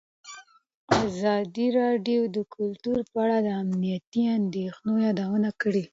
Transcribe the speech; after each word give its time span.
ازادي 1.05 1.67
راډیو 1.79 2.21
د 2.35 2.37
کلتور 2.55 2.97
په 3.11 3.17
اړه 3.23 3.37
د 3.45 3.49
امنیتي 3.61 4.23
اندېښنو 4.37 4.93
یادونه 5.05 5.49
کړې. 5.61 5.83